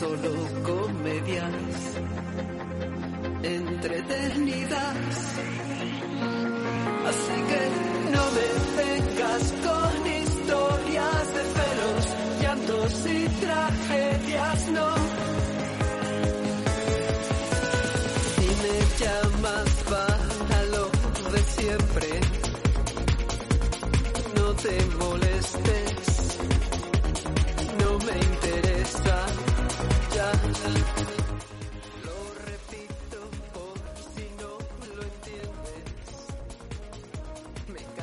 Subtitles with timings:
[0.00, 0.32] solo
[0.64, 1.89] comedias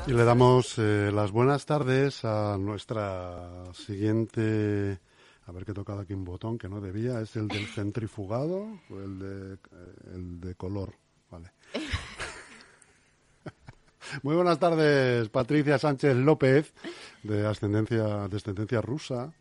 [0.07, 4.99] Y le damos eh, las buenas tardes a nuestra siguiente.
[5.45, 7.19] A ver que he tocado aquí un botón que no debía.
[7.19, 9.57] ¿Es el del centrifugado o el de, eh,
[10.15, 10.93] el de color?
[11.29, 11.51] Vale.
[14.23, 16.73] Muy buenas tardes, Patricia Sánchez López,
[17.23, 19.33] de ascendencia, descendencia rusa,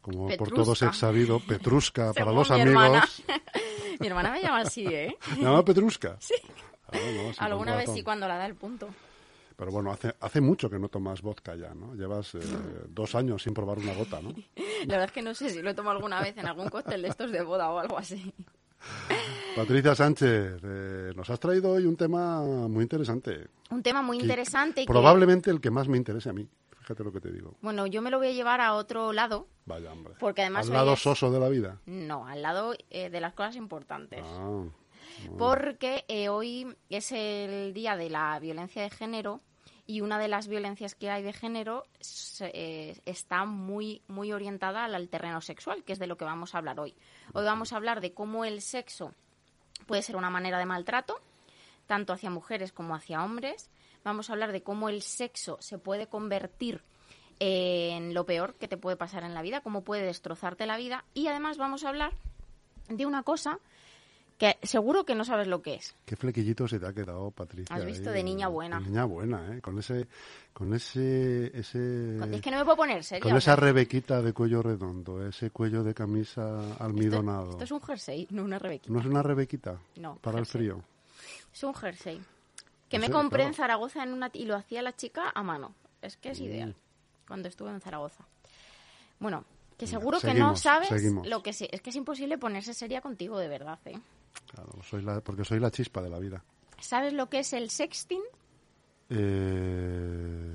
[0.00, 2.88] como por todos es sabido, Petruska para los mi hermana.
[2.88, 3.22] amigos.
[4.00, 5.16] Mi hermana me llama así, ¿eh?
[5.36, 6.16] ¿Me llama Petruska?
[6.18, 6.34] Sí.
[7.38, 8.88] Alguna vez sí cuando la da el punto.
[9.62, 11.94] Pero bueno, hace, hace mucho que no tomas vodka ya, ¿no?
[11.94, 12.40] Llevas eh,
[12.88, 14.30] dos años sin probar una gota, ¿no?
[14.86, 17.00] La verdad es que no sé si lo he tomado alguna vez en algún cóctel
[17.00, 18.34] de estos de boda o algo así.
[19.54, 23.46] Patricia Sánchez, eh, nos has traído hoy un tema muy interesante.
[23.70, 26.44] Un tema muy interesante que, Probablemente el que más me interese a mí.
[26.80, 27.54] Fíjate lo que te digo.
[27.62, 30.14] bueno, yo me lo voy a llevar a otro lado, Vaya, hombre.
[30.18, 31.78] Porque además Al lado soso de la vida.
[31.86, 34.24] no, al lado eh, de las cosas importantes.
[34.24, 34.64] Ah,
[35.38, 39.40] Porque eh, hoy es el día de la violencia de género
[39.92, 41.84] y una de las violencias que hay de género
[42.40, 46.54] eh, está muy, muy orientada al, al terreno sexual, que es de lo que vamos
[46.54, 46.94] a hablar hoy.
[47.34, 49.12] Hoy vamos a hablar de cómo el sexo
[49.86, 51.20] puede ser una manera de maltrato,
[51.86, 53.68] tanto hacia mujeres como hacia hombres.
[54.02, 56.82] Vamos a hablar de cómo el sexo se puede convertir
[57.38, 61.04] en lo peor que te puede pasar en la vida, cómo puede destrozarte la vida.
[61.12, 62.14] Y además vamos a hablar
[62.88, 63.60] de una cosa
[64.42, 65.94] que seguro que no sabes lo que es.
[66.04, 67.76] qué flequillito se te ha quedado, Patricia.
[67.76, 68.80] Has visto ahí, de niña buena.
[68.80, 69.60] de niña buena, ¿eh?
[69.60, 70.08] Con ese,
[70.52, 73.22] con ese, ese, Es que no me puedo poner seria.
[73.22, 77.50] con esa rebequita de cuello redondo, ese cuello de camisa almidonado.
[77.50, 78.92] esto es un jersey, no una rebequita.
[78.92, 79.78] ¿No es una rebequita?
[80.00, 80.82] No, Para el frío.
[81.52, 82.20] Es un jersey.
[82.88, 83.48] Que me serio, compré claro.
[83.50, 85.72] en Zaragoza en una y lo hacía la chica a mano.
[86.00, 86.74] Es que es ideal.
[87.28, 88.26] Cuando estuve en Zaragoza.
[89.20, 89.44] Bueno,
[89.78, 91.28] que seguro que no sabes seguimos.
[91.28, 91.68] lo que sí.
[91.70, 94.00] Es que es imposible ponerse seria contigo, de verdad, ¿eh?
[94.50, 96.44] Claro, soy la, porque soy la chispa de la vida.
[96.80, 98.22] ¿Sabes lo que es el sexting?
[99.08, 100.52] Eh,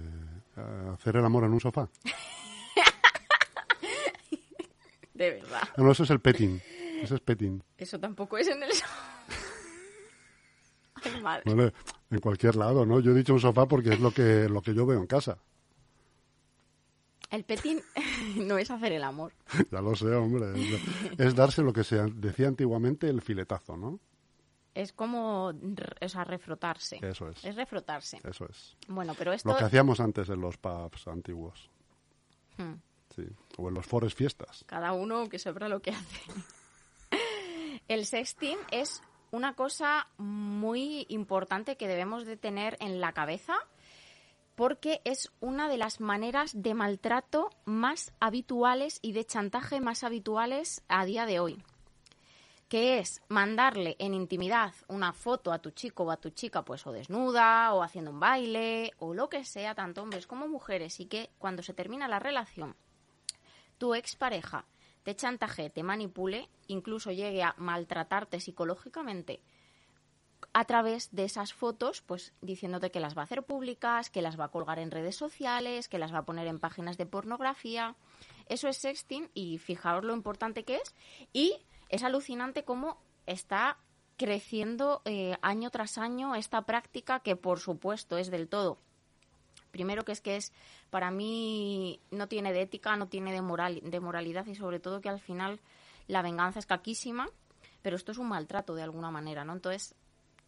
[0.93, 1.89] hacer el amor en un sofá.
[5.13, 5.63] De verdad.
[5.77, 6.61] No, eso es el petting.
[7.01, 7.63] Eso es petting.
[7.77, 8.69] Eso tampoco es en el...
[11.03, 11.43] Ay, madre.
[11.45, 11.73] ¿vale?
[12.11, 12.99] En cualquier lado, ¿no?
[12.99, 15.39] Yo he dicho un sofá porque es lo que, lo que yo veo en casa.
[17.29, 17.81] El petting
[18.37, 19.33] no es hacer el amor.
[19.71, 20.53] Ya lo sé, hombre.
[21.17, 23.99] Es, darse lo que se decía antiguamente el filetazo, ¿no?
[24.73, 26.99] Es como, o sea, refrotarse.
[27.01, 27.43] Eso es.
[27.43, 28.19] Es refrotarse.
[28.23, 28.77] Eso es.
[28.87, 29.49] Bueno, pero esto...
[29.49, 31.71] Lo que hacíamos antes en los pubs antiguos.
[32.57, 32.75] Hmm.
[33.15, 33.23] Sí.
[33.57, 34.63] O en los forest fiestas.
[34.67, 36.21] Cada uno que sepa lo que hace.
[37.87, 39.01] El sexting es
[39.31, 43.57] una cosa muy importante que debemos de tener en la cabeza
[44.57, 50.81] porque es una de las maneras de maltrato más habituales y de chantaje más habituales
[50.87, 51.63] a día de hoy.
[52.67, 56.87] Que es mandarle en intimidad una foto a tu chico o a tu chica, pues
[56.87, 61.05] o desnuda, o haciendo un baile, o lo que sea, tanto hombres como mujeres, y
[61.05, 62.75] que cuando se termina la relación,
[63.77, 64.65] tu expareja
[65.03, 69.39] te chantaje, te manipule, incluso llegue a maltratarte psicológicamente
[70.53, 74.39] a través de esas fotos, pues diciéndote que las va a hacer públicas, que las
[74.39, 77.95] va a colgar en redes sociales, que las va a poner en páginas de pornografía.
[78.47, 80.95] Eso es sexting y fijaos lo importante que es.
[81.33, 81.57] Y
[81.89, 83.77] es alucinante cómo está
[84.17, 88.79] creciendo eh, año tras año esta práctica que por supuesto es del todo
[89.71, 90.53] Primero que es que es,
[90.89, 95.01] para mí, no tiene de ética, no tiene de, moral, de moralidad y sobre todo
[95.01, 95.59] que al final
[96.07, 97.29] la venganza es caquísima,
[97.81, 99.53] pero esto es un maltrato de alguna manera, ¿no?
[99.53, 99.93] Entonces,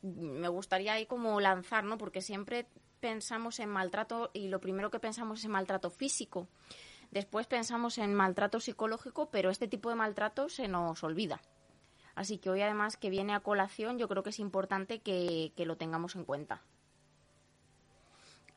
[0.02, 1.98] me gustaría ahí como lanzar, ¿no?
[1.98, 2.68] Porque siempre
[3.00, 6.48] pensamos en maltrato y lo primero que pensamos es maltrato físico.
[7.12, 11.42] Después pensamos en maltrato psicológico, pero este tipo de maltrato se nos olvida.
[12.16, 15.66] Así que hoy además que viene a colación, yo creo que es importante que, que
[15.66, 16.62] lo tengamos en cuenta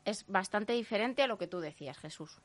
[0.05, 2.39] es bastante diferente a lo que tú decías, Jesús.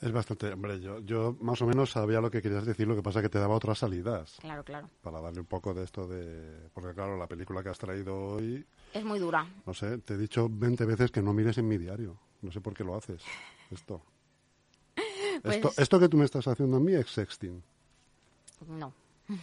[0.00, 3.02] Es bastante, hombre, yo, yo más o menos sabía lo que querías decir, lo que
[3.02, 4.36] pasa es que te daba otras salidas.
[4.40, 4.90] Claro, claro.
[5.00, 6.68] Para darle un poco de esto de...
[6.74, 9.46] Porque claro, la película que has traído hoy, Es muy dura.
[9.64, 12.18] no sé, te he dicho 20 veces que no mires en mi diario.
[12.42, 13.22] No sé por qué lo haces,
[13.70, 14.02] esto.
[15.42, 17.62] Pues- Esto, esto que tú me estás haciendo a mí es sexting.
[18.68, 18.92] No.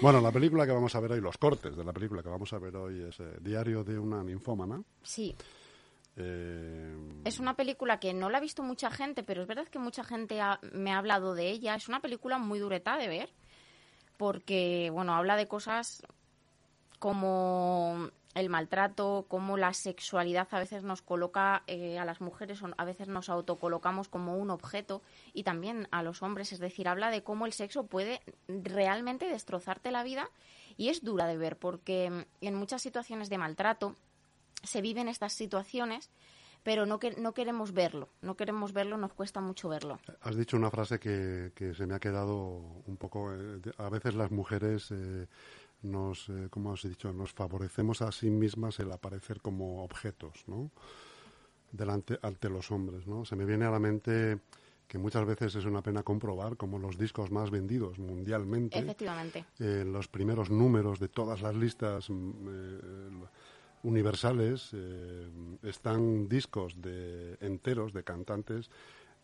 [0.00, 2.52] Bueno, la película que vamos a ver hoy, los cortes de la película que vamos
[2.52, 4.82] a ver hoy es eh, Diario de una ninfómana.
[5.02, 5.34] Sí.
[6.18, 6.94] Eh,
[7.24, 10.04] Es una película que no la ha visto mucha gente, pero es verdad que mucha
[10.04, 10.40] gente
[10.72, 11.74] me ha hablado de ella.
[11.74, 13.30] Es una película muy dureta de ver,
[14.16, 16.02] porque, bueno, habla de cosas
[16.98, 22.84] como el maltrato, como la sexualidad a veces nos coloca eh, a las mujeres, a
[22.84, 26.52] veces nos autocolocamos como un objeto y también a los hombres.
[26.52, 30.30] Es decir, habla de cómo el sexo puede realmente destrozarte la vida
[30.76, 33.96] y es dura de ver, porque en muchas situaciones de maltrato
[34.62, 36.10] se viven estas situaciones,
[36.62, 39.98] pero no, que, no queremos verlo, no queremos verlo, nos cuesta mucho verlo.
[40.20, 42.36] Has dicho una frase que, que se me ha quedado
[42.86, 43.32] un poco.
[43.32, 45.26] eh, a veces las mujeres eh,
[45.82, 50.70] nos, eh, como has dicho, nos favorecemos a sí mismas el aparecer como objetos, ¿no?
[51.70, 53.24] Delante ante los hombres, ¿no?
[53.24, 54.38] Se me viene a la mente
[54.88, 59.44] que muchas veces es una pena comprobar como los discos más vendidos mundialmente, Efectivamente.
[59.58, 63.22] eh, los primeros números de todas las listas mm,
[63.88, 65.28] universales eh,
[65.62, 68.70] están discos de enteros de cantantes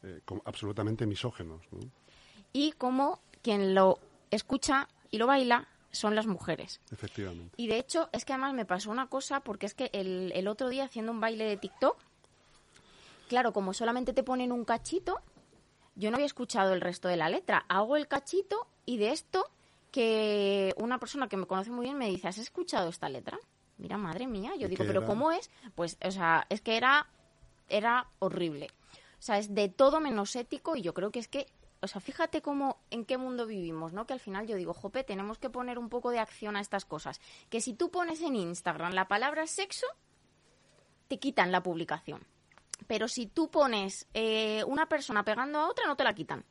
[0.03, 1.63] eh, absolutamente misógenos.
[1.71, 1.81] ¿no?
[2.53, 3.99] Y como quien lo
[4.31, 6.81] escucha y lo baila son las mujeres.
[6.91, 7.55] Efectivamente.
[7.57, 10.49] Y de hecho, es que además me pasó una cosa, porque es que el, el
[10.49, 11.97] otro día haciendo un baile de TikTok,
[13.29, 15.21] claro, como solamente te ponen un cachito,
[15.95, 17.65] yo no había escuchado el resto de la letra.
[17.69, 19.49] Hago el cachito y de esto
[19.93, 23.39] que una persona que me conoce muy bien me dice, ¿has escuchado esta letra?
[23.79, 25.07] Mira, madre mía, yo ¿Y digo, ¿pero era?
[25.07, 25.51] cómo es?
[25.75, 27.09] Pues, o sea, es que era,
[27.69, 28.69] era horrible.
[29.19, 31.47] O sea, es de todo menos ético y yo creo que es que,
[31.81, 34.07] o sea, fíjate cómo, en qué mundo vivimos, ¿no?
[34.07, 36.85] Que al final yo digo, jope, tenemos que poner un poco de acción a estas
[36.85, 37.21] cosas.
[37.51, 39.87] Que si tú pones en Instagram la palabra sexo,
[41.09, 42.27] te quitan la publicación.
[42.87, 46.45] Pero si tú pones eh, una persona pegando a otra, no te la quitan.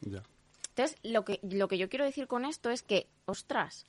[0.00, 0.22] Ya.
[0.70, 3.86] Entonces, lo que, lo que yo quiero decir con esto es que, ostras,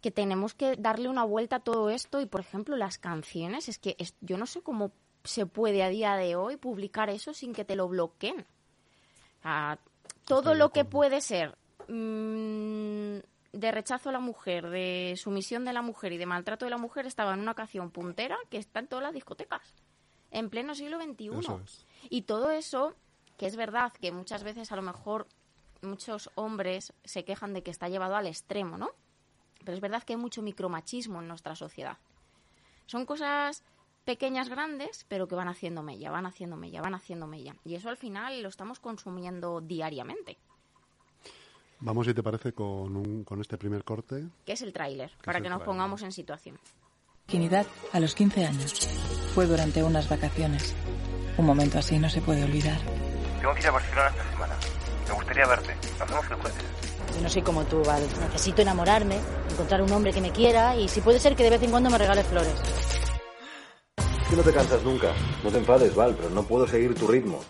[0.00, 3.78] que tenemos que darle una vuelta a todo esto y, por ejemplo, las canciones, es
[3.78, 4.92] que es- yo no sé cómo
[5.24, 8.40] se puede a día de hoy publicar eso sin que te lo bloqueen.
[9.40, 9.78] O sea,
[10.24, 11.56] todo lo que puede ser
[11.88, 13.18] mm,
[13.52, 16.78] de rechazo a la mujer, de sumisión de la mujer y de maltrato de la
[16.78, 19.74] mujer estaba en una canción puntera que está en todas las discotecas,
[20.30, 21.30] en pleno siglo XXI.
[21.64, 21.86] Es.
[22.10, 22.94] Y todo eso,
[23.38, 25.26] que es verdad que muchas veces a lo mejor
[25.82, 28.90] muchos hombres se quejan de que está llevado al extremo, ¿no?
[29.66, 31.98] Pero es verdad que hay mucho micromachismo en nuestra sociedad.
[32.86, 33.64] Son cosas
[34.04, 37.56] pequeñas, grandes, pero que van haciendo mella, van haciendo mella, van haciendo mella.
[37.64, 40.38] Y eso al final lo estamos consumiendo diariamente,
[41.78, 44.24] Vamos, si te parece, con, un, con este primer corte.
[44.46, 45.66] que es el tráiler, para el que nos tráiler?
[45.66, 46.58] pongamos en situación.
[47.26, 48.72] Virginidad a los 15 años.
[49.34, 50.74] Fue durante unas vacaciones.
[51.36, 52.78] Un momento así no se puede olvidar.
[53.40, 54.25] Tengo que ir a Barcelona esta.
[55.08, 55.76] Me gustaría verte.
[56.00, 56.64] Hacemos el jueves.
[57.14, 58.02] Yo no soy como tú, Val.
[58.20, 59.18] Necesito enamorarme,
[59.50, 61.90] encontrar un hombre que me quiera y si puede ser que de vez en cuando
[61.90, 62.54] me regale flores.
[63.96, 65.12] Es que no te cansas nunca.
[65.42, 67.40] No te enfades, Val, pero no puedo seguir tu ritmo.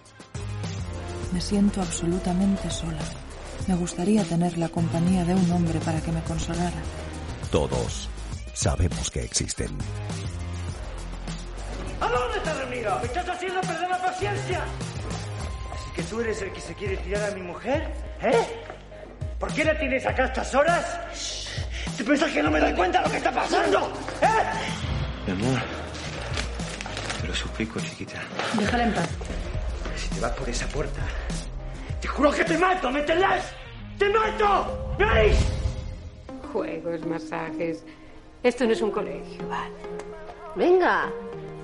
[1.33, 3.03] Me siento absolutamente sola.
[3.67, 6.83] Me gustaría tener la compañía de un hombre para que me consolara.
[7.51, 8.09] Todos
[8.55, 9.77] sabemos que existen.
[12.01, 12.99] ¿A dónde estás reunido?
[13.01, 14.65] ¡Me estás haciendo perder la paciencia!
[15.97, 17.91] ¿Así que tú eres el que se quiere tirar a mi mujer?
[18.21, 18.47] ¿Eh?
[19.39, 21.49] ¿Por qué la tienes acá a estas horas?
[21.97, 23.91] ¿Te piensas que no me doy cuenta de lo que está pasando?
[24.21, 24.27] ¿Eh?
[25.27, 25.59] Mi amor.
[27.23, 28.21] Te lo suplico, chiquita.
[28.59, 29.09] Déjala en paz.
[29.97, 31.01] Si te vas por esa puerta,
[32.03, 33.45] te juro que te mato, ¿me entendés?
[33.99, 34.97] ¡Te mato!
[34.99, 35.39] ¿Veis?
[36.53, 37.85] Juegos, masajes.
[38.43, 39.73] Esto no es un colegio, vale.
[40.57, 41.11] Venga,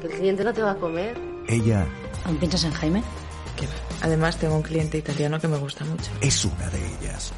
[0.01, 1.19] que el cliente no te va a comer.
[1.49, 1.85] Ella
[2.25, 3.03] ¿Aún piensas en Jaime?
[4.02, 6.11] Además, tengo un cliente italiano que me gusta mucho.
[6.21, 7.32] es una de ellas.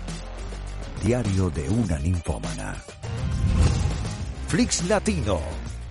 [1.03, 2.75] Diario de una ninfómana.
[4.49, 5.41] Flix Latino.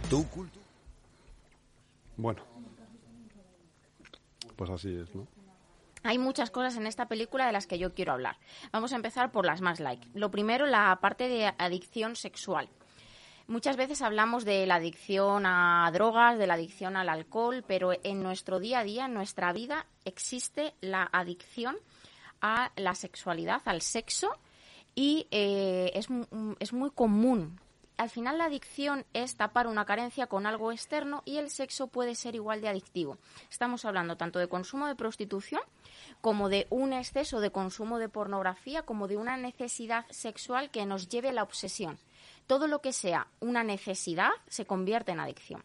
[0.09, 0.65] Tu cultura.
[2.17, 2.41] Bueno.
[4.55, 5.27] Pues así es, ¿no?
[6.01, 8.37] Hay muchas cosas en esta película de las que yo quiero hablar.
[8.71, 10.07] Vamos a empezar por las más like.
[10.15, 12.67] Lo primero, la parte de adicción sexual.
[13.47, 18.23] Muchas veces hablamos de la adicción a drogas, de la adicción al alcohol, pero en
[18.23, 21.75] nuestro día a día, en nuestra vida, existe la adicción
[22.41, 24.29] a la sexualidad, al sexo,
[24.95, 27.59] y eh, es, mu- es muy común.
[27.97, 32.15] Al final la adicción es tapar una carencia con algo externo y el sexo puede
[32.15, 33.17] ser igual de adictivo.
[33.51, 35.61] Estamos hablando tanto de consumo de prostitución
[36.19, 41.07] como de un exceso de consumo de pornografía, como de una necesidad sexual que nos
[41.07, 41.99] lleve a la obsesión.
[42.47, 45.63] Todo lo que sea una necesidad se convierte en adicción.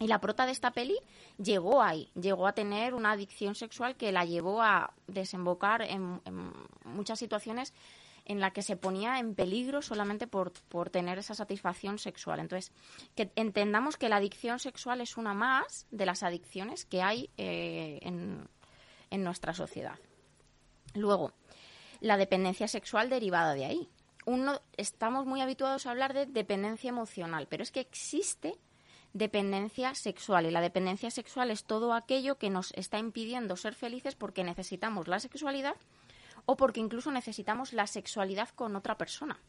[0.00, 0.96] Y la prota de esta peli
[1.42, 6.20] llegó ahí, llegó a tener una adicción sexual que la llevó a desembocar en,
[6.84, 7.74] muchas situaciones
[8.24, 12.40] en la que se ponía en peligro solamente por, por tener esa satisfacción sexual.
[12.40, 12.72] Entonces,
[13.16, 17.98] que entendamos que la adicción sexual es una más de las adicciones que hay eh,
[18.02, 18.48] en,
[19.10, 19.98] en nuestra sociedad.
[20.94, 21.32] Luego,
[22.00, 23.88] la dependencia sexual derivada de ahí.
[24.28, 28.58] Uno, estamos muy habituados a hablar de dependencia emocional, pero es que existe
[29.14, 34.16] dependencia sexual y la dependencia sexual es todo aquello que nos está impidiendo ser felices
[34.16, 35.76] porque necesitamos la sexualidad
[36.44, 39.40] o porque incluso necesitamos la sexualidad con otra persona.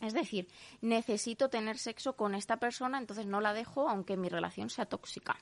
[0.00, 0.48] Es decir,
[0.80, 5.36] necesito tener sexo con esta persona, entonces no la dejo aunque mi relación sea tóxica.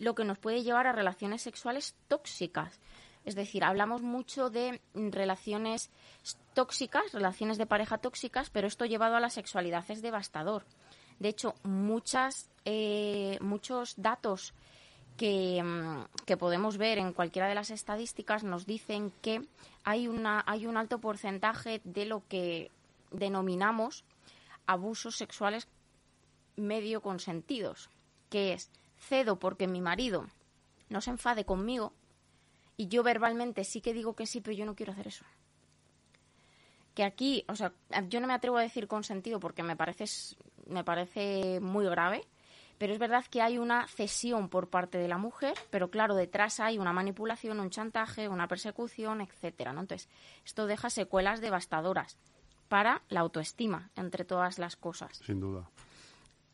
[0.00, 2.80] Lo que nos puede llevar a relaciones sexuales tóxicas.
[3.24, 5.90] Es decir, hablamos mucho de relaciones
[6.54, 10.64] tóxicas, relaciones de pareja tóxicas, pero esto llevado a la sexualidad es devastador.
[11.18, 14.54] De hecho, muchas, eh, muchos datos
[15.16, 19.42] que, mm, que, podemos ver en cualquiera de las estadísticas nos dicen que
[19.84, 22.70] hay, una, hay un alto porcentaje de lo que
[23.10, 24.04] denominamos
[24.66, 25.66] abusos sexuales
[26.56, 27.90] medio consentidos,
[28.30, 30.26] que es cedo porque mi marido
[30.88, 31.92] no se enfade conmigo
[32.78, 35.24] y yo verbalmente sí que digo que sí, pero yo no quiero hacer eso.
[36.94, 37.72] Que aquí, o sea,
[38.08, 40.04] yo no me atrevo a decir consentido porque me parece,
[40.66, 42.24] me parece muy grave,
[42.78, 46.60] pero es verdad que hay una cesión por parte de la mujer, pero claro, detrás
[46.60, 49.80] hay una manipulación, un chantaje, una persecución, etcétera, ¿no?
[49.80, 50.08] Entonces,
[50.44, 52.16] esto deja secuelas devastadoras
[52.68, 55.18] para la autoestima, entre todas las cosas.
[55.26, 55.68] Sin duda.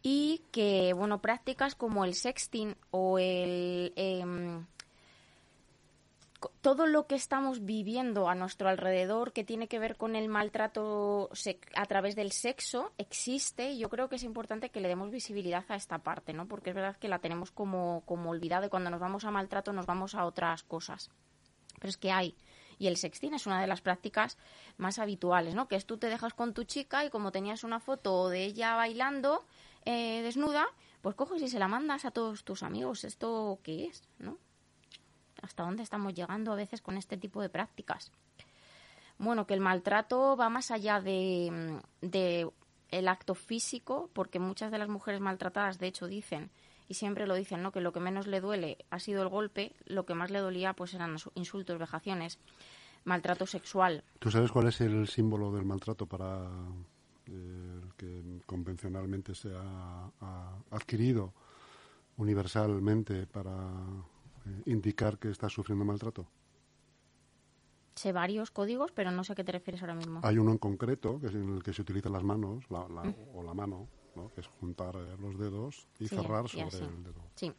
[0.02, 3.92] Y que, bueno, prácticas como el sexting o el...
[3.96, 4.64] Eh,
[6.60, 11.30] todo lo que estamos viviendo a nuestro alrededor que tiene que ver con el maltrato
[11.74, 15.64] a través del sexo existe y yo creo que es importante que le demos visibilidad
[15.68, 16.46] a esta parte, ¿no?
[16.46, 19.72] Porque es verdad que la tenemos como, como olvidada y cuando nos vamos a maltrato
[19.72, 21.10] nos vamos a otras cosas.
[21.76, 22.34] Pero es que hay.
[22.78, 24.36] Y el sexting es una de las prácticas
[24.76, 25.68] más habituales, ¿no?
[25.68, 28.74] Que es tú te dejas con tu chica y como tenías una foto de ella
[28.74, 29.44] bailando
[29.84, 30.66] eh, desnuda,
[31.02, 33.04] pues coges y se la mandas a todos tus amigos.
[33.04, 34.38] ¿Esto qué es, no?
[35.44, 38.10] Hasta dónde estamos llegando a veces con este tipo de prácticas.
[39.18, 42.50] Bueno, que el maltrato va más allá de, de
[42.90, 46.50] el acto físico, porque muchas de las mujeres maltratadas, de hecho, dicen,
[46.88, 47.72] y siempre lo dicen, ¿no?
[47.72, 50.74] que lo que menos le duele ha sido el golpe, lo que más le dolía
[50.74, 52.38] pues eran insultos, vejaciones,
[53.04, 54.04] maltrato sexual.
[54.18, 56.46] ¿Tú sabes cuál es el símbolo del maltrato para
[57.26, 60.10] eh, que convencionalmente se ha,
[60.70, 61.32] adquirido
[62.16, 63.56] universalmente para
[64.66, 66.26] indicar que estás sufriendo maltrato?
[67.94, 70.20] Sé varios códigos, pero no sé a qué te refieres ahora mismo.
[70.24, 73.04] Hay uno en concreto, que es en el que se utilizan las manos, la, la,
[73.04, 73.14] mm.
[73.34, 74.32] o la mano, ¿no?
[74.32, 77.22] que es juntar eh, los dedos y sí, cerrar sobre el dedo.
[77.36, 77.52] Sí.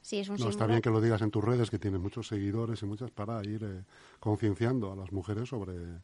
[0.00, 0.50] Sí, es un no, símbolo.
[0.50, 3.42] está bien que lo digas en tus redes, que tienes muchos seguidores y muchas para
[3.42, 3.84] ir eh,
[4.20, 6.02] concienciando a las mujeres sobre,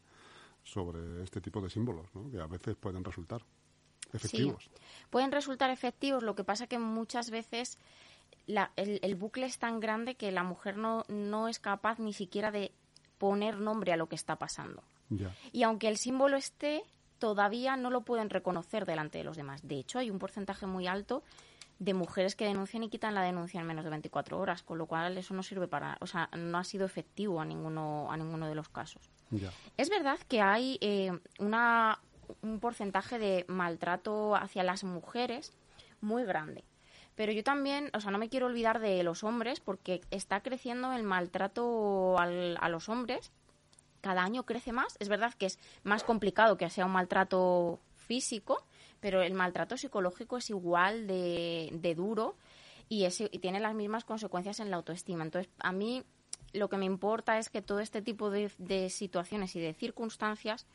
[0.63, 2.29] sobre este tipo de símbolos, ¿no?
[2.31, 3.45] que a veces pueden resultar
[4.11, 4.63] efectivos.
[4.63, 4.81] Sí.
[5.09, 7.77] Pueden resultar efectivos, lo que pasa que muchas veces
[8.47, 12.13] la, el, el, bucle es tan grande que la mujer no, no es capaz ni
[12.13, 12.71] siquiera de
[13.17, 14.83] poner nombre a lo que está pasando.
[15.09, 15.35] Ya.
[15.51, 16.83] Y aunque el símbolo esté,
[17.19, 19.61] todavía no lo pueden reconocer delante de los demás.
[19.67, 21.23] De hecho, hay un porcentaje muy alto
[21.77, 24.85] de mujeres que denuncian y quitan la denuncia en menos de 24 horas, con lo
[24.85, 28.47] cual eso no sirve para, o sea, no ha sido efectivo a ninguno a ninguno
[28.47, 29.01] de los casos.
[29.31, 29.51] Ya.
[29.77, 31.99] Es verdad que hay eh, una
[32.41, 35.53] un porcentaje de maltrato hacia las mujeres
[36.01, 36.63] muy grande.
[37.15, 40.93] Pero yo también, o sea, no me quiero olvidar de los hombres porque está creciendo
[40.93, 43.31] el maltrato al, a los hombres.
[44.01, 44.95] Cada año crece más.
[44.99, 48.63] Es verdad que es más complicado que sea un maltrato físico,
[48.99, 52.35] pero el maltrato psicológico es igual de, de duro
[52.89, 55.23] y, y tiene las mismas consecuencias en la autoestima.
[55.23, 56.03] Entonces, a mí
[56.53, 60.65] lo que me importa es que todo este tipo de, de situaciones y de circunstancias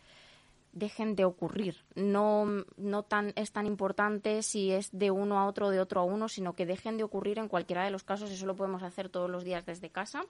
[0.76, 1.85] dejen de ocurrir.
[1.95, 2.45] No,
[2.76, 6.28] no tan, es tan importante si es de uno a otro de otro a uno,
[6.28, 8.30] sino que dejen de ocurrir en cualquiera de los casos.
[8.30, 10.26] Eso lo podemos hacer todos los días desde casa,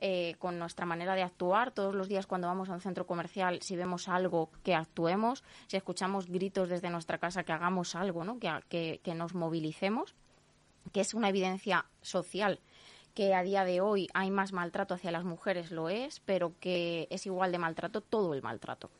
[0.00, 1.72] eh, con nuestra manera de actuar.
[1.72, 5.42] Todos los días cuando vamos a un centro comercial, si vemos algo, que actuemos.
[5.66, 8.38] Si escuchamos gritos desde nuestra casa, que hagamos algo, ¿no?
[8.38, 10.14] que, que nos movilicemos,
[10.92, 12.60] que es una evidencia social
[13.14, 17.08] que a día de hoy hay más maltrato hacia las mujeres, lo es, pero que
[17.10, 18.90] es igual de maltrato todo el maltrato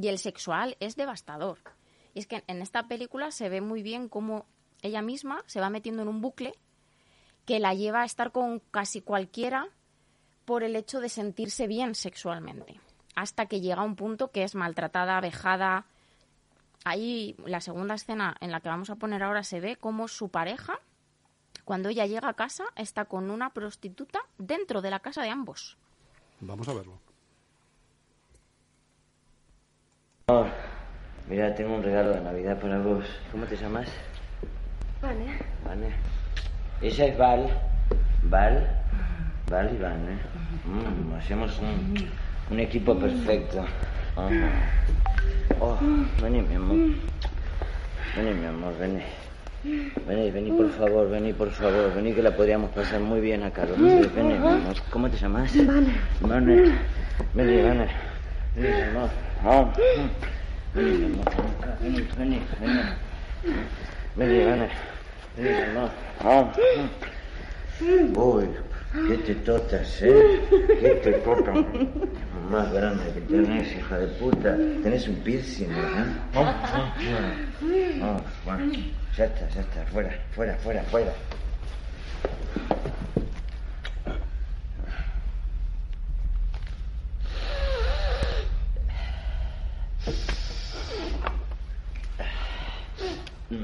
[0.00, 1.58] y el sexual es devastador.
[2.14, 4.46] Y es que en esta película se ve muy bien cómo
[4.82, 6.54] ella misma se va metiendo en un bucle
[7.46, 9.68] que la lleva a estar con casi cualquiera
[10.44, 12.80] por el hecho de sentirse bien sexualmente.
[13.14, 15.86] Hasta que llega a un punto que es maltratada, vejada,
[16.84, 20.28] ahí la segunda escena en la que vamos a poner ahora se ve cómo su
[20.28, 20.80] pareja,
[21.64, 25.76] cuando ella llega a casa, está con una prostituta dentro de la casa de ambos.
[26.40, 27.11] Vamos a verlo.
[31.28, 33.04] Mira, tengo un regalo de Navidad para vos.
[33.30, 33.86] ¿Cómo te llamas?
[35.00, 35.26] Vale.
[35.66, 35.88] Vale.
[36.80, 37.50] Ella es Val.
[38.24, 38.68] Val.
[39.50, 40.18] Val y Vane.
[40.64, 42.10] Mm, hacemos un,
[42.50, 43.64] un equipo perfecto.
[44.16, 44.30] Ah.
[45.60, 45.78] Oh,
[46.22, 46.76] vení, mi amor.
[48.16, 49.02] Vení, mi amor, vení.
[50.06, 51.94] Vení, vení, por favor, vení, por favor.
[51.94, 53.64] Vení que la podríamos pasar muy bien acá.
[53.64, 54.76] Vení, vení, mi amor.
[54.90, 55.54] ¿Cómo te llamas?
[55.66, 55.92] Vane.
[56.20, 56.62] Vane.
[57.34, 58.11] Vení, Vane.
[68.14, 68.44] Uy,
[69.08, 70.40] qué tetotas, ¿eh?
[70.50, 71.56] Qué tetotas.
[72.50, 74.56] Más grande que tenés, hija de puta.
[74.82, 75.68] Tenés un piercing,
[78.44, 78.72] bueno,
[79.16, 79.86] ya está, ya está.
[79.86, 81.12] Fuera, fuera, fuera, fuera.
[93.50, 93.56] Mm,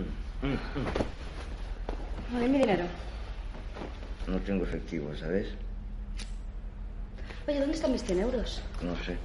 [0.42, 2.34] mm, mm.
[2.34, 2.84] Vale, mi dinero.
[4.26, 5.48] No tengo efectivo, ¿sabes?
[7.46, 8.62] Oye, ¿dónde están mis 100 euros?
[8.82, 9.16] No sé,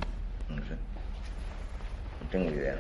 [0.49, 0.75] no sé.
[2.21, 2.79] No tengo idea.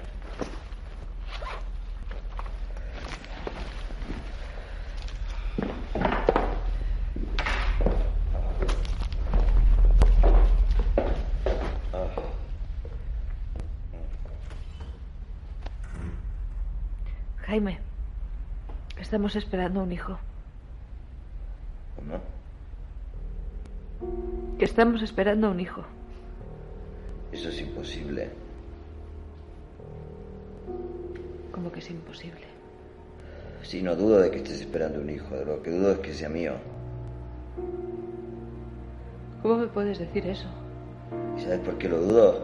[17.45, 17.79] Jaime,
[18.97, 20.17] estamos esperando un hijo.
[24.73, 25.83] Estamos esperando un hijo.
[27.31, 28.27] Eso es imposible.
[31.51, 32.41] Como que es imposible.
[33.61, 35.35] Sí, no dudo de que estés esperando un hijo.
[35.35, 36.53] De lo que dudo es que sea mío.
[39.43, 40.47] ¿Cómo me puedes decir eso?
[41.37, 42.41] ¿Y sabes por qué lo dudo?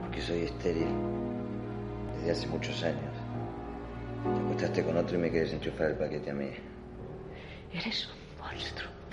[0.00, 0.88] Porque soy estéril.
[2.16, 3.12] Desde hace muchos años.
[4.22, 6.48] Te acostaste con otro y me quieres enchufar el paquete a mí.
[7.74, 9.03] Eres un monstruo.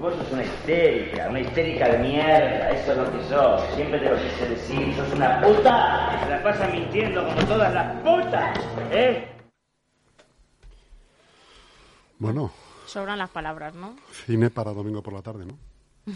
[0.00, 3.62] Vos sos una histérica, una histérica de mierda, eso es lo que sos.
[3.74, 7.72] Siempre te lo quise decir, sos una puta que se la pasa mintiendo como todas
[7.74, 8.58] las putas,
[8.92, 9.28] ¿eh?
[12.18, 12.50] Bueno,
[12.86, 13.96] Sobran las palabras, ¿no?
[14.26, 15.58] cine para domingo por la tarde, ¿no?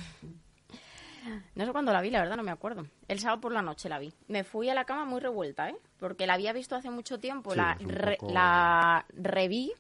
[1.55, 2.87] No sé cuándo la vi, la verdad no me acuerdo.
[3.07, 4.15] El sábado por la noche la vi.
[4.29, 5.77] Me fui a la cama muy revuelta, ¿eh?
[5.99, 9.73] Porque la había visto hace mucho tiempo, Sí, la, re- poco- la reví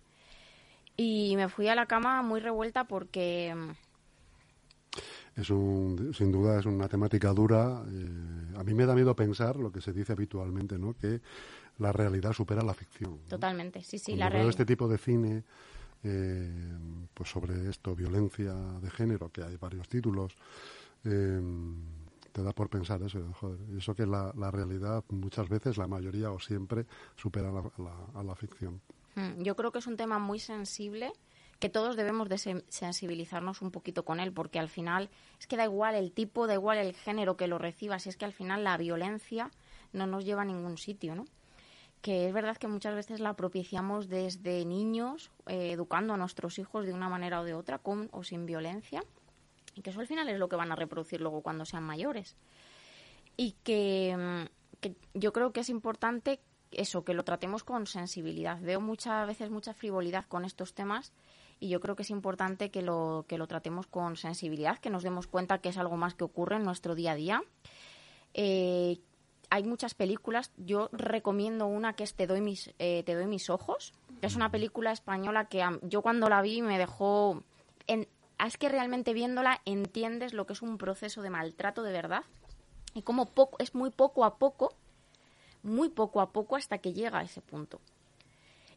[1.00, 3.70] y me fui a la cama muy revuelta porque mm,
[5.40, 7.84] Es un, sin duda es una temática dura.
[7.88, 10.94] eh, a mí me da miedo pensar lo que se dice habitualmente, ¿no?
[10.94, 11.20] Que
[11.78, 13.12] la realidad supera la ficción.
[13.12, 13.28] ¿no?
[13.28, 14.50] totalmente, sí, sí, Cuando la veo reví.
[14.50, 15.44] este tipo de cine,
[16.02, 16.76] eh,
[17.14, 20.34] pues sobre esto, violencia de género, que hay varios títulos,
[21.04, 21.40] eh,
[22.32, 26.32] te da por pensar eso, joder, eso que la, la realidad muchas veces, la mayoría
[26.32, 28.80] o siempre, supera la- la- a la ficción.
[29.18, 31.12] Mm, Yo creo que es un tema muy sensible
[31.58, 35.56] que todos debemos de sen- sensibilizarnos un poquito con él, porque al final es que
[35.56, 38.32] da igual el tipo, da igual el género que lo reciba, si es que al
[38.32, 39.50] final la violencia
[39.92, 41.24] no nos lleva a ningún sitio, ¿no?
[42.00, 46.86] Que es verdad que muchas veces la propiciamos desde niños, eh, educando a nuestros hijos
[46.86, 49.02] de una manera o de otra, con o sin violencia,
[49.74, 52.36] y que eso al final es lo que van a reproducir luego cuando sean mayores.
[53.36, 56.38] Y que, mm, que yo creo que es importante
[56.72, 58.60] eso, que lo tratemos con sensibilidad.
[58.60, 61.12] Veo muchas veces mucha frivolidad con estos temas
[61.60, 65.02] y yo creo que es importante que lo, que lo tratemos con sensibilidad, que nos
[65.02, 67.42] demos cuenta que es algo más que ocurre en nuestro día a día.
[68.34, 68.98] Eh,
[69.50, 70.52] hay muchas películas.
[70.56, 73.94] Yo recomiendo una que es Te doy mis, eh, Te doy mis ojos.
[74.22, 77.42] Es una película española que yo cuando la vi me dejó...
[77.86, 78.06] En,
[78.44, 82.22] es que realmente viéndola entiendes lo que es un proceso de maltrato de verdad
[82.94, 84.74] y como poco, es muy poco a poco,
[85.62, 87.80] muy poco a poco hasta que llega a ese punto.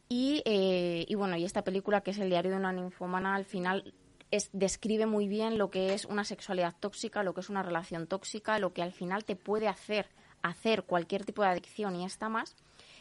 [0.09, 3.45] Y, eh, y bueno, y esta película, que es El diario de una ninfómana, al
[3.45, 3.93] final
[4.29, 8.07] es, describe muy bien lo que es una sexualidad tóxica, lo que es una relación
[8.07, 10.09] tóxica, lo que al final te puede hacer
[10.41, 12.55] hacer cualquier tipo de adicción y esta más,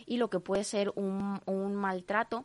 [0.06, 2.44] y lo que puede ser un, un maltrato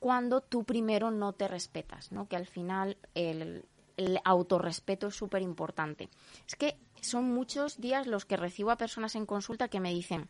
[0.00, 2.28] cuando tú primero no te respetas, ¿no?
[2.28, 3.64] Que al final el,
[3.96, 6.10] el autorrespeto es súper importante.
[6.46, 10.28] Es que son muchos días los que recibo a personas en consulta que me dicen,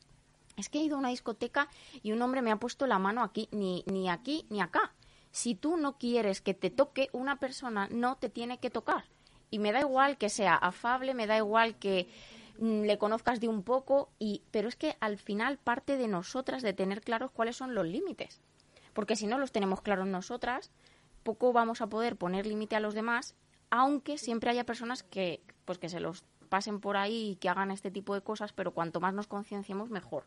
[0.57, 1.69] es que he ido a una discoteca
[2.03, 4.93] y un hombre me ha puesto la mano aquí, ni, ni aquí ni acá.
[5.31, 9.05] Si tú no quieres que te toque, una persona no te tiene que tocar.
[9.51, 12.09] Y me da igual que sea afable, me da igual que
[12.59, 16.63] mm, le conozcas de un poco, y, pero es que al final parte de nosotras
[16.63, 18.41] de tener claros cuáles son los límites.
[18.93, 20.71] Porque si no los tenemos claros nosotras,
[21.25, 23.35] poco vamos a poder poner límite a los demás,
[23.71, 27.73] aunque siempre haya personas que, pues que se los pasen por ahí y que hagan
[27.73, 30.27] este tipo de cosas, pero cuanto más nos concienciemos, mejor.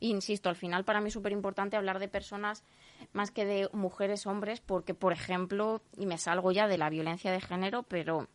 [0.00, 2.64] Insisto, al final para mí es súper importante hablar de personas
[3.12, 7.30] más que de mujeres, hombres, porque, por ejemplo, y me salgo ya de la violencia
[7.32, 8.26] de género, pero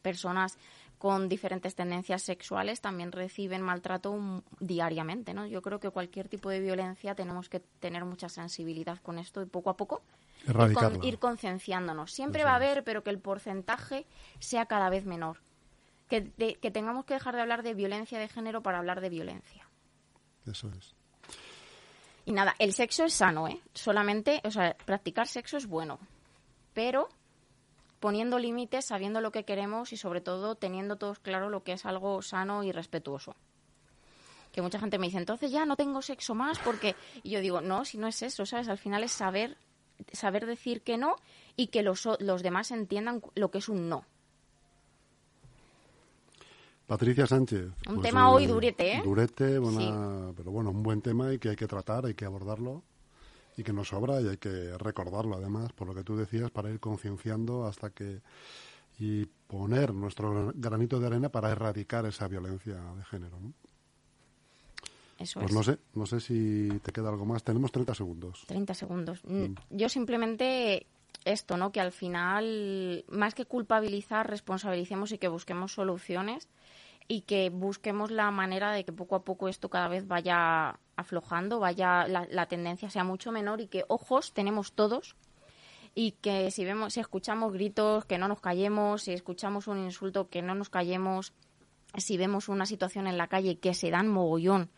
[0.00, 0.58] personas
[0.98, 5.46] con diferentes tendencias sexuales también reciben maltrato diariamente, ¿no?
[5.46, 9.46] Yo creo que cualquier tipo de violencia tenemos que tener mucha sensibilidad con esto y
[9.46, 10.02] poco a poco
[10.46, 12.12] ir, con- ir concienciándonos.
[12.12, 14.06] Siempre va a haber, pero que el porcentaje
[14.38, 15.38] sea cada vez menor.
[16.08, 19.08] Que, de- que tengamos que dejar de hablar de violencia de género para hablar de
[19.08, 19.66] violencia.
[20.46, 20.94] Eso es.
[22.24, 23.60] Y nada, el sexo es sano, ¿eh?
[23.74, 25.98] Solamente, o sea, practicar sexo es bueno.
[26.72, 27.08] Pero
[28.02, 31.86] poniendo límites, sabiendo lo que queremos y sobre todo teniendo todos claro lo que es
[31.86, 33.36] algo sano y respetuoso.
[34.52, 36.94] Que mucha gente me dice, entonces ya no tengo sexo más porque...
[37.22, 38.68] Y yo digo, no, si no es eso, ¿sabes?
[38.68, 39.56] Al final es saber,
[40.12, 41.16] saber decir que no
[41.56, 44.04] y que los, los demás entiendan lo que es un no.
[46.92, 47.70] Patricia Sánchez.
[47.88, 49.00] Un tema hoy durete, ¿eh?
[49.02, 52.82] Durete, buena- pero bueno, un buen tema y que hay que tratar, hay que abordarlo
[53.56, 56.68] y que nos sobra y hay que recordarlo además, por lo que tú decías, para
[56.70, 58.20] ir concienciando hasta que
[58.98, 63.40] y poner nuestro granito de arena para erradicar esa violencia de género.
[63.40, 63.54] ¿no?
[65.18, 65.56] Eso Pues es.
[65.56, 67.42] no sé, no sé si te queda algo más.
[67.42, 68.44] Tenemos 30 segundos.
[68.46, 69.22] 30 segundos.
[69.24, 70.86] Mm, Yo simplemente
[71.24, 71.72] esto, ¿no?
[71.72, 76.48] Que al final, más que culpabilizar, responsabilicemos y que busquemos soluciones
[77.08, 81.58] y que busquemos la manera de que poco a poco esto cada vez vaya aflojando,
[81.58, 85.16] vaya la, tendencia sea mucho menor y que ojos tenemos todos
[85.94, 90.28] y que si vemos, si escuchamos gritos, que no nos callemos, si escuchamos un insulto,
[90.28, 91.32] que no nos callemos,
[91.96, 94.70] si vemos una situación en la calle que se dan mogollón,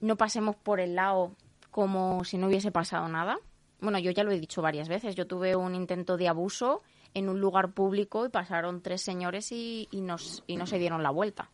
[0.00, 1.36] no pasemos por el lado
[1.70, 3.38] como si no hubiese pasado nada.
[3.80, 5.14] Bueno, yo ya lo he dicho varias veces.
[5.14, 6.82] Yo tuve un intento de abuso
[7.14, 11.02] en un lugar público y pasaron tres señores y, y nos, y no se dieron
[11.02, 11.50] la vuelta.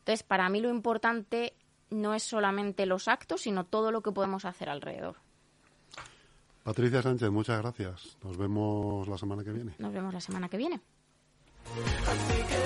[0.00, 1.54] Entonces, para mí lo importante
[1.90, 5.16] no es solamente los actos, sino todo lo que podemos hacer alrededor.
[6.62, 8.18] Patricia Sánchez, muchas gracias.
[8.22, 9.74] Nos vemos la semana que viene.
[9.78, 10.80] Nos vemos la semana que viene.
[12.06, 12.58] Así que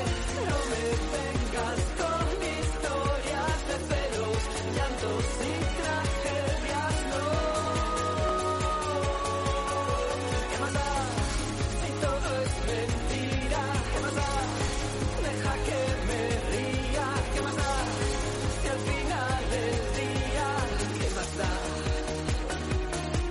[0.48, 2.01] no me